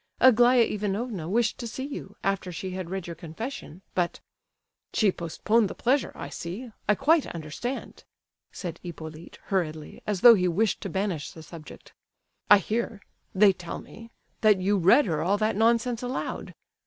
Aglaya 0.19 0.63
Ivanovna 0.63 1.29
wished 1.29 1.59
to 1.59 1.67
see 1.67 1.83
you, 1.85 2.15
after 2.23 2.51
she 2.51 2.71
had 2.71 2.89
read 2.89 3.05
your 3.05 3.15
confession, 3.15 3.83
but—" 3.93 4.19
"She 4.93 5.11
postponed 5.11 5.69
the 5.69 5.75
pleasure—I 5.75 6.27
see—I 6.27 6.95
quite 6.95 7.27
understand!" 7.27 8.03
said 8.51 8.79
Hippolyte, 8.81 9.37
hurriedly, 9.43 10.01
as 10.07 10.21
though 10.21 10.33
he 10.33 10.47
wished 10.47 10.81
to 10.81 10.89
banish 10.89 11.29
the 11.31 11.43
subject. 11.43 11.93
"I 12.49 12.57
hear—they 12.57 13.53
tell 13.53 13.77
me—that 13.77 14.59
you 14.59 14.79
read 14.79 15.05
her 15.05 15.21
all 15.21 15.37
that 15.37 15.55
nonsense 15.55 16.01
aloud? 16.01 16.55